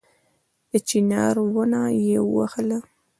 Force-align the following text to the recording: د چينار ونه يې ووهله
د 0.71 0.71
چينار 0.87 1.35
ونه 1.53 1.81
يې 2.05 2.17
ووهله 2.25 2.79